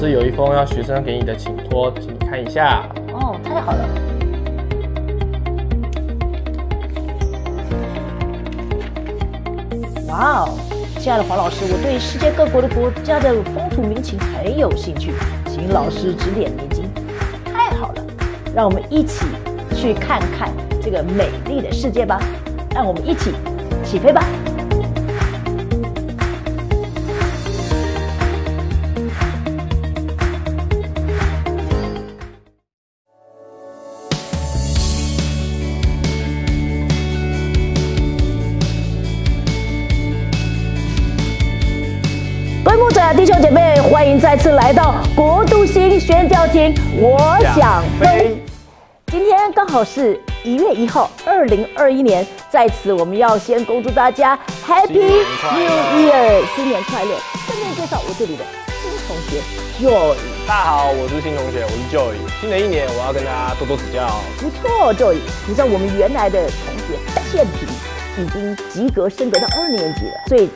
[0.00, 2.88] 师有一封要学生给你的请托，请你看一下。
[3.12, 3.86] 哦，太好了。
[10.08, 10.58] 哇哦，
[10.98, 15.12] 亲爱的黄老师，我对世界各国的国家的风土民情很有兴趣，
[15.46, 16.88] 请老师指点迷津。
[17.44, 18.02] 太好了，
[18.54, 19.26] 让我们一起
[19.76, 20.48] 去看看
[20.82, 22.18] 这个美丽的世界吧。
[22.74, 23.32] 让我们一起
[23.84, 24.24] 起飞吧！
[42.62, 46.74] 各位牧者弟兄姐妹，欢迎再次来到国度新宣教厅。
[47.00, 48.36] 我想飞。
[49.06, 57.16] 今天刚好是一月一号，二零二一年，在此我们要先恭祝大家 Happy New Year，新年快乐！
[57.46, 58.44] 顺便介绍我这里的
[58.82, 59.40] 新同学
[59.80, 60.16] Joy。
[60.46, 62.12] 大家好，我是新同学，我是 Joy。
[62.42, 64.06] 新的一年，我要跟大家多多指教。
[64.38, 65.16] 不错，Joy，
[65.48, 66.98] 你知道我们原来的同学
[67.32, 70.50] 倩萍已经及格升格到二年级了，所以。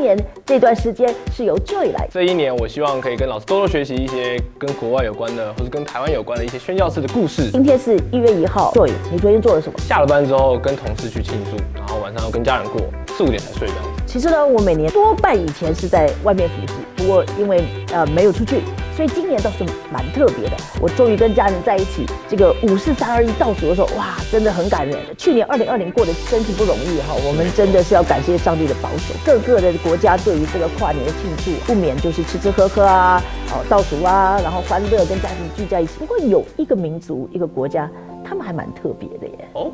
[0.00, 2.08] 今年这段时间是由 Joy 来。
[2.10, 7.50] 这一年，我希望可以跟老师多多学习一些跟国外有关的，或者跟台湾有关的一些宣教士的故事。
[7.50, 9.78] 今天是一月一号，Joy，你昨天做了什么？
[9.80, 13.74] 下了班之后跟同事去庆祝，然后晚上要跟家人过，四五点才睡的。
[14.06, 17.62] 其实呢，我每年多半以前是在外面服侍，不过因为
[17.92, 18.62] 呃没有出去。
[19.00, 22.04] 所以今年倒是蛮特别的，我终于跟家人在一起。
[22.28, 24.98] 这个五四三二一倒数的时候，哇，真的很感人。
[25.16, 29.14] 去年二零二零过得真是不容易哈，我们真的是要感谢上帝的保守。
[29.24, 33.22] 各个的国家对于这个跨年的庆祝，不免就是吃吃喝喝啊，
[33.54, 35.92] 哦倒数啊，然后欢乐跟家庭聚在一起。
[35.98, 37.90] 不过有一个民族一个国家，
[38.22, 39.48] 他们还蛮特别的耶。
[39.54, 39.70] 哦，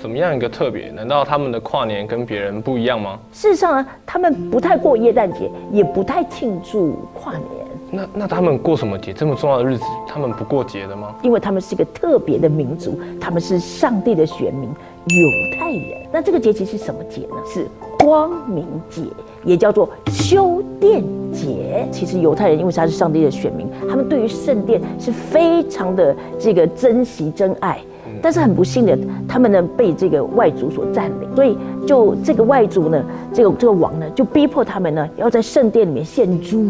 [0.00, 0.90] 怎么样一个特别？
[0.90, 3.20] 难道他们的跨年跟别人不一样吗？
[3.32, 7.63] 事实上呢，他们不太过耶诞节，也不太庆祝跨年。
[7.90, 9.12] 那那他们过什么节？
[9.12, 11.14] 这么重要的日子，他们不过节的吗？
[11.22, 16.06] 因为他们是一个特别的民族，他们是上帝的选民，犹太人。
[16.12, 17.36] 那这个节气是什么节呢？
[17.46, 17.68] 是
[17.98, 19.02] 光明节，
[19.44, 21.02] 也叫做修殿
[21.32, 21.86] 节。
[21.92, 27.80] 其实犹太人因为他是上帝的选民，他们对于圣殿是非常的这个珍惜珍爱。
[28.24, 28.98] 但是很不幸的，
[29.28, 33.04] 他们呢被这个外族所占领，所以就这个外族呢，
[33.34, 36.64] 这个这个王呢就逼迫他们呢要在圣殿里面献猪，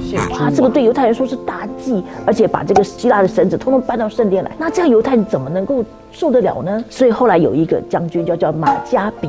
[0.00, 6.84] 献猪啊，这个对犹太人说是大忌，而且把这个希腊的神子通通搬到圣殿来，那这样犹太人怎么能够受得了呢？
[6.88, 9.28] 所以后来有一个将军叫叫马加比，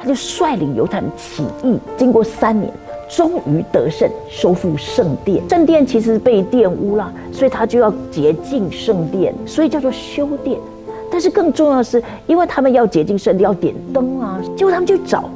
[0.00, 2.72] 他就率领犹太人起义，经过三年，
[3.08, 5.48] 终于得胜，收复圣殿。
[5.48, 10.58] 圣殿其实被玷污了，所以他就要洁净圣殿，所以叫做修殿。
[11.20, 15.28] 但是更重要的是，因为他们要洁净圣地，要点灯啊，结果他们就找，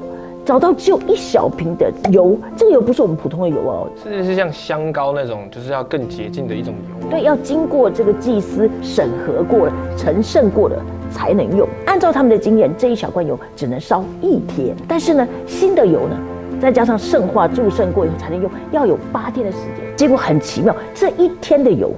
[0.43, 7.09] 找到只有一小瓶的油，这个油不是我们普通的油哦，是是像香膏那种，就是要更洁净的一种油。
[7.11, 10.77] 对，要经过这个祭司审核过了、成圣过了
[11.11, 11.69] 才能用。
[11.85, 16.17] 按照他们的经验，这一小罐油只能烧一天，但是呢，新的油呢，
[16.63, 19.85] 再加上圣化祝圣过以后才能用，要有八天的时间。
[19.95, 21.93] 结果很奇妙，这一天的油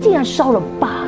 [0.00, 1.03] 竟然烧了八。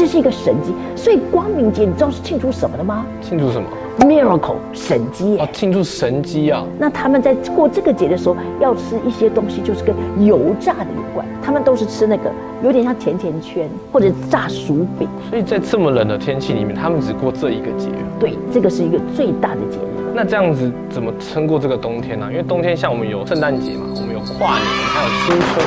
[0.00, 3.04] 这是一个神迹，所以光明节你知道是庆祝什么的吗？
[3.20, 3.68] 庆祝什么
[3.98, 6.64] ？Miracle 神机哦，庆祝神机啊！
[6.78, 9.94] 那他们在过这个节的时候，要吃一些东西，就是跟
[10.24, 11.26] 油炸的有关。
[11.42, 12.32] 他们都是吃那个
[12.64, 15.06] 有点像甜甜圈或者炸薯饼。
[15.28, 17.90] 所以在这么冷的天气里面，他们只过这一个节。
[18.18, 19.99] 对，这个是一个最大的节日。
[20.14, 22.26] 那这样子怎么撑过这个冬天呢？
[22.30, 25.66] 因为冬天像我们有圣诞节嘛，我们有跨年，还有新春，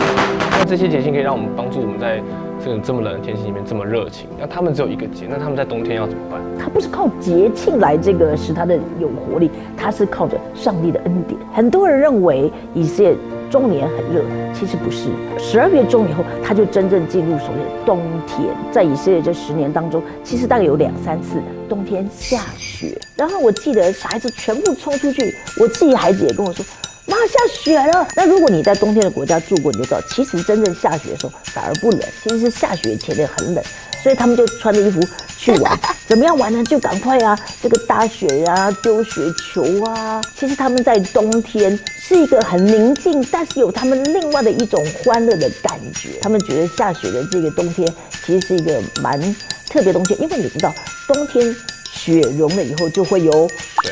[0.59, 2.22] 那这些节庆可以让我们帮助我们在。
[2.64, 6.40] 这个这么冷的天气里面这么热情，那他们只有一个节，那他们在冬天要怎么办？
[6.58, 11.38] 他不是靠节庆来这个使他的有活力，他是靠着上帝的恩典。
[11.51, 13.18] 很多人认为以色列
[13.53, 15.09] 中年很热，其实不是。
[15.38, 18.47] 十二月中以后，他就真正进入所谓的冬天。
[18.71, 21.39] 在以色列这十年当中，其实大概有两三次
[21.69, 26.65] 冬天下雪，然后我记得小孩子全部冲出去，我自己孩子也跟我说。
[27.05, 28.07] 妈，下雪了。
[28.15, 33.63] 那如果你在冬天的国家住过，你就知道，其实真正下雪的时候反而不冷，其实是下雪前的很冷。
[34.03, 35.00] 所以他们就穿着衣服
[35.38, 36.61] 去玩， 怎么样玩呢？
[36.65, 40.21] 就赶快啊，这个打雪啊，丢雪球啊。
[40.35, 46.19] 其实他们在冬天是一个很宁静，但是有他们另外的一种欢乐的感觉。
[46.21, 47.88] 他们觉得下雪的这个冬天
[48.25, 49.17] 其实是一个蛮
[49.69, 50.73] 特别的冬天，因为你知道，
[51.07, 51.55] 冬天
[51.94, 53.47] 雪融了以后就会有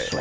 [0.10, 0.20] 水。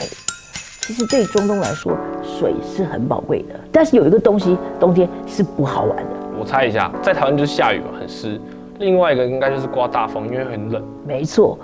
[0.82, 3.58] 其实对中东来说，水是很宝贵的。
[3.72, 6.10] 但是有一个东西，冬天是不好玩的。
[6.38, 8.40] 我猜一下，在台湾就是下雨嘛，很湿。
[8.80, 10.82] 另外一个应该就是刮大风，因为很冷。
[11.06, 11.58] 没错，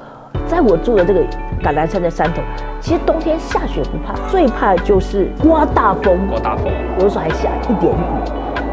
[0.47, 1.21] 在我住的这个
[1.63, 2.43] 橄榄山的山头，
[2.79, 7.97] 其实冬天下雪不怕，最怕的就是刮大风，刮大风，有的时候还下一点雨。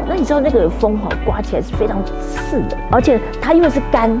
[0.06, 4.20] 那你知道那个风哈刮起来是非常刺的，而且它因为是干，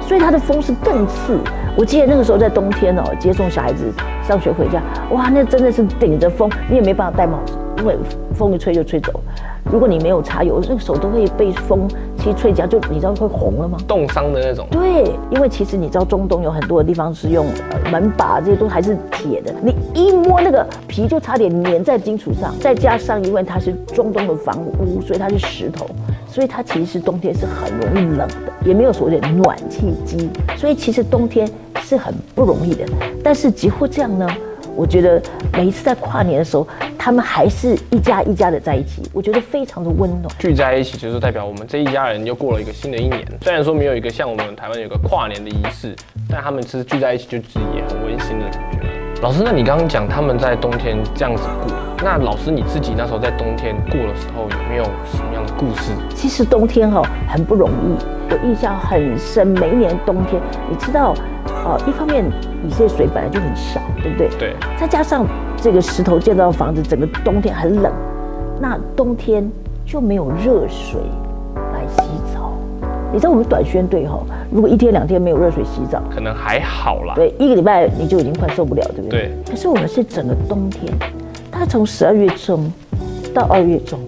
[0.00, 1.40] 所以它的风是更刺。
[1.76, 3.92] 我记得那个时候在冬天哦，接送小孩子
[4.22, 4.80] 上学回家，
[5.10, 7.98] 哇，那真的是顶着风，你也没办法戴帽子，因为
[8.34, 9.20] 风一吹就吹走。
[9.64, 11.88] 如果你没有擦油，那个手都会被风
[12.24, 13.76] 其实吹夹，就你知道会红了吗？
[13.86, 14.66] 冻伤的那种。
[14.70, 17.44] 对，因为其实你知道中东有很多的地方是用
[17.92, 22.58] 门把，这些都还是铁的，你一摸那个皮就差点粘在金属上。
[22.58, 25.84] 再加上因为它是中东的房屋，所以它是石头，
[26.26, 31.46] 所以它其实冬天是很容易冷的，也没有所谓的暖气机，所以其实冬天
[31.82, 32.86] 是很不容易的。
[33.22, 34.26] 但是几乎这样呢？
[34.76, 35.22] 我觉得
[35.52, 36.66] 每一次在跨年的时候，
[36.98, 40.24] 他们还是一家一家的在一起，我觉得非常的温暖。
[40.38, 43.24] 聚在一起就是代表我们这一家人又过了一个新的一年。
[43.42, 45.94] 虽然说没有一个像我们台湾有个跨年的仪式，
[46.28, 48.78] 但他们其实聚在一起就是也很温馨的感觉。
[49.22, 51.72] 老师，那你刚刚讲他们在冬天这样子过，
[52.02, 55.92] 那老师你自己那时候在冬天过的时候有没有什么样的故事？
[56.14, 57.96] 其实冬天哈很不容易，
[58.30, 59.46] 我印象很深。
[59.46, 61.14] 每一年冬天，你知道，
[61.64, 62.24] 呃，一方面。
[62.66, 64.30] 以色列水本来就很少，对不对？
[64.38, 64.56] 对。
[64.80, 65.26] 再加上
[65.60, 67.92] 这个石头建造的房子，整个冬天很冷，
[68.58, 69.46] 那冬天
[69.84, 70.98] 就没有热水
[71.74, 72.02] 来洗
[72.32, 72.56] 澡。
[73.12, 74.18] 你知道我们短宣队哈，
[74.50, 77.12] 如果一天两天没有热水洗澡，可能还好啦。
[77.16, 79.28] 对，一个礼拜你就已经快受不了，对不对？
[79.44, 79.52] 对。
[79.52, 80.90] 可是我们是整个冬天，
[81.50, 82.72] 大概从十二月中
[83.34, 84.00] 到二月中，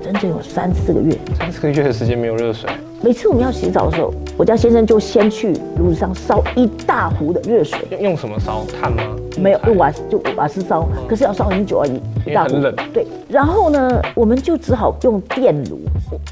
[0.00, 2.70] 整整有三四个月，三四个月的时间没有热水。
[3.00, 7.78] 每次我们要洗澡的时候，我家先生就先去炉子上烧一大壶的热水。
[8.00, 8.64] 用什么烧？
[8.80, 9.02] 炭吗？
[9.38, 12.02] 没有，用瓦就瓦斯烧，可是要烧很久而已。
[12.26, 12.50] 一大壶。
[12.92, 13.06] 对。
[13.28, 15.78] 然后呢，我们就只好用电炉。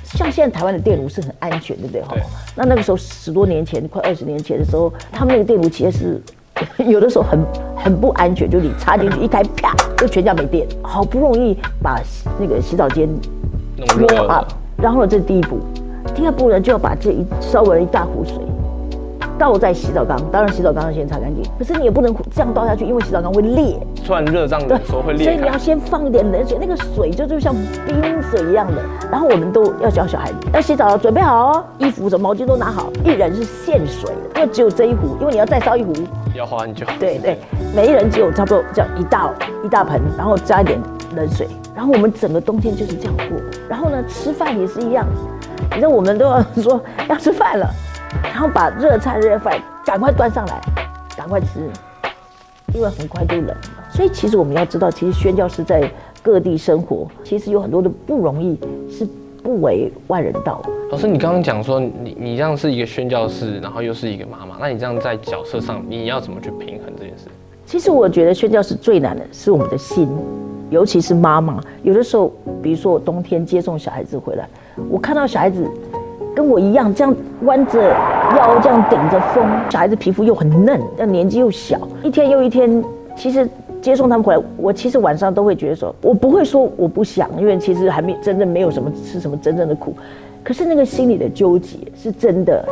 [0.02, 2.02] 像现在台湾的电炉是很安全，对不对？
[2.02, 2.16] 哈。
[2.56, 6.20] 那那个时候十多年前，快二十年前的时候，他们那个电炉其实
[6.76, 7.38] 是有的时候很
[7.76, 10.66] 很不安全，就你插进去一开，啪，就全家没电。
[10.82, 12.00] 好不容易把
[12.40, 13.08] 那个洗澡间
[13.76, 14.44] 弄热了，
[14.76, 15.60] 然后这是第一步。
[16.14, 18.34] 第二步呢，就要把这一烧完一大壶水
[19.38, 21.44] 倒在洗澡缸，当然洗澡缸要先擦干净。
[21.58, 25.24] 可是你也不能这样倒下去，因为洗澡缸会裂，突然热胀冷缩会裂。
[25.24, 27.54] 所以你要先放一点冷水，那个水就就像
[27.86, 28.80] 冰水一样的。
[29.10, 35.92] 然后我们都要教小孩要洗澡了，准备好哦，衣服什么毛巾都拿好，一人是限水的，因为只有这一壶，因为你要再烧一壶
[36.34, 36.86] 要花很久。
[36.98, 37.38] 对对，
[37.74, 39.30] 每一人只有差不多这样一大
[39.62, 40.80] 一大盆，然后加一点
[41.14, 43.38] 冷水，然后我们整个冬天就是这样过。
[43.68, 45.06] 然后呢，吃饭也是一样。
[45.76, 47.70] 反正我们都要说要吃饭了，
[48.22, 50.58] 然后把热菜热饭赶快端上来，
[51.14, 51.70] 赶快吃，
[52.72, 53.56] 因为很快就冷了。
[53.90, 55.86] 所以其实我们要知道，其实宣教师在
[56.22, 58.58] 各地生活，其实有很多的不容易，
[58.90, 59.06] 是
[59.42, 60.62] 不为外人道。
[60.90, 67.26] 老师，你刚刚讲说你你这样是一个宣教师，然后又是一个妈妈，那你这样在角色上，你要怎么去平衡这件事？
[67.66, 70.08] 其实我觉得宣教师最难的是我们的心。
[70.68, 72.32] 尤其是妈妈，有的时候，
[72.62, 74.48] 比如说我冬天接送小孩子回来，
[74.90, 75.64] 我看到小孩子
[76.34, 77.88] 跟我一样这样弯着
[78.36, 82.82] 腰，这样顶着风，小孩子皮肤又很嫩，但年纪又小，一天又一天，
[83.16, 83.48] 其实
[83.80, 89.94] 接送他们回来，我其实晚上都会觉得说，我不会说我不想，因为其实还没真正没有什么吃什么真正的苦，
[90.42, 92.64] 可是那个心里的纠结是真的。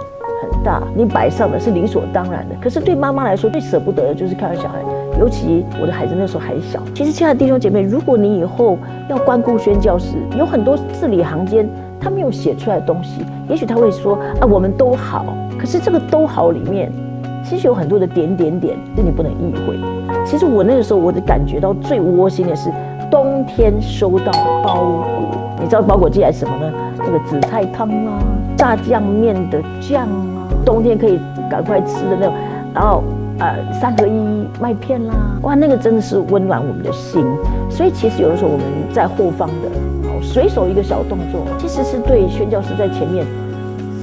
[0.42, 2.54] 很大，你摆上的是理所当然的。
[2.60, 4.78] 可是对妈妈来说，最舍不得的就是看到小孩，
[5.18, 6.82] 尤其我的孩子那时候还小。
[6.94, 8.76] 其实，亲爱的弟兄姐妹，如果你以后
[9.08, 11.66] 要关顾宣教师，有很多字里行间
[12.04, 15.24] 他没有写出来的东西，也许他会说啊，我们都好。
[15.58, 16.92] 可是这个都好里面，
[17.42, 19.78] 其实有很多的点点点，是你不能意会。
[20.26, 22.70] 其实我那个时候，我的感觉到最窝心的是
[23.10, 24.30] 冬天收到
[24.62, 26.70] 包裹，你知道包裹寄来什么呢？
[26.98, 28.18] 这个紫菜汤啊，
[28.54, 30.44] 炸酱面的酱啊。
[30.62, 31.18] 冬天可以
[31.50, 32.34] 赶快吃的那种，
[32.74, 33.02] 然后
[33.38, 37.24] 呃三合一麦片啦，哇，那个真的是温暖我们的心。
[37.70, 39.70] 所以其实有的时候我们在后方的，
[40.34, 43.24] 随手一个小动作，其实是对宣教师在前面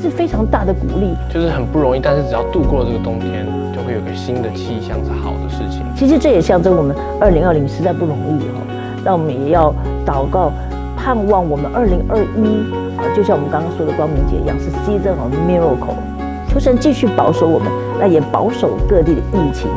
[0.01, 1.13] 是非常大的鼓励。
[1.29, 3.45] 就是很不容易，但是只要度过了这个冬天，
[3.75, 5.83] 就会有个新的气象，是好的事情。
[5.93, 8.63] 其实这也象征我们二零二零实在不容易哦，
[9.03, 10.53] 那我们也要祷告，
[10.95, 12.63] 盼望我们二零二一
[12.95, 15.99] 啊，就像我们刚刚说的光明节一样，是 season of miracle。
[16.47, 17.67] 求神继续保守我们，
[17.99, 19.67] 那也保守各地的疫情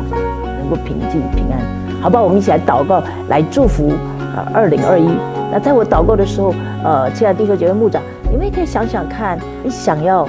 [0.60, 1.58] 能够平静平安，
[2.00, 2.22] 好吧？
[2.22, 3.90] 我们一起来祷告，来祝福
[4.36, 5.08] 啊，二零二一。
[5.54, 10.28] 那在我祷告的时候，呃，亲爱的弟兄姐妹、牧长，你们也可以想想看，你想要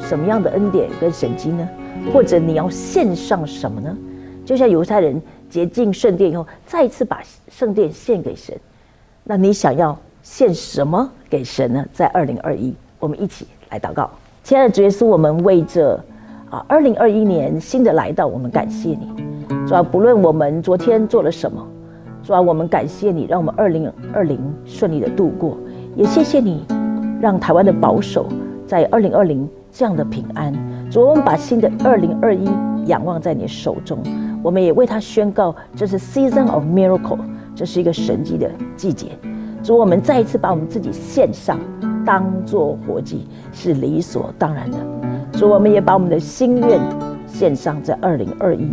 [0.00, 1.68] 什么样的恩典跟神迹呢？
[2.12, 3.96] 或者你要献上什么呢？
[4.44, 8.52] 就像犹太人洁净圣殿以后，再一次把圣殿献给神，
[9.22, 11.86] 那你想要献什么给神呢？
[11.92, 14.10] 在二零二一，我们一起来祷告。
[14.42, 16.02] 亲爱的主耶稣，我们为着
[16.50, 19.08] 啊，二零二一年新的来到，我们感谢你。
[19.68, 21.64] 主啊，不论我们昨天做了什么，
[22.24, 25.58] 主啊，我们感谢你，让我们二零二零顺利的度过，
[25.94, 26.64] 也谢谢你，
[27.20, 28.26] 让台湾的保守
[28.66, 30.50] 在二零二零这样的平安。
[30.90, 32.48] 主，我们把新的二零二一
[32.86, 33.98] 仰望在你手中，
[34.42, 37.18] 我们也为他宣告，这是 season of miracle，
[37.54, 39.08] 这是一个神迹的季节。
[39.62, 41.58] 主，我们再一次把我们自己献上，
[42.06, 44.78] 当做活祭，是理所当然的。
[45.32, 46.80] 主，我们也把我们的心愿
[47.26, 48.66] 献上在二零二一。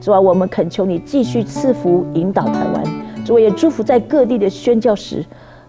[0.00, 2.82] 主啊，我们恳求你继续赐福引导台湾。
[3.24, 5.24] 主也祝福在各地的宣教时，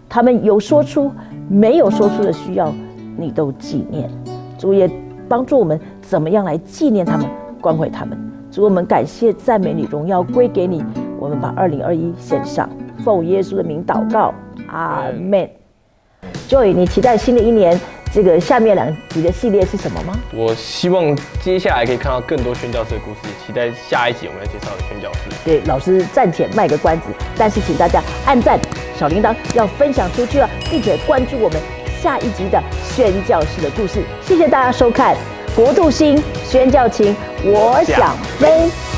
[0.08, 1.12] 他们有说出
[1.48, 2.72] 没有说出的需要，
[3.16, 4.10] 你都纪念。
[4.58, 4.90] 主也
[5.28, 7.26] 帮助我们怎么样来纪念他们，
[7.60, 8.18] 关怀他们。
[8.50, 10.82] 主，我们感谢赞美你，荣耀归给你。
[11.20, 12.68] 我们把二零二一献上，
[13.04, 14.32] 奉耶稣的名祷告，
[14.68, 15.48] 阿门。
[16.48, 17.78] Joy，你期待新的一年
[18.14, 20.12] 这个下面两集的系列是什么吗？
[20.34, 25.20] 我希望接下来可以看到更多宣教师的故事，期待下一集我们要介绍的宣教师。
[25.44, 27.06] 对，老师暂且卖个关子，
[27.38, 28.60] 但是请大家按赞、
[28.98, 31.58] 小铃铛要分享出去了，并且关注我们
[32.02, 32.62] 下一集的
[32.94, 34.02] 宣教师的故事。
[34.20, 35.16] 谢谢大家收看
[35.56, 37.14] 《国度星宣教情》，
[37.44, 38.91] 我想飞。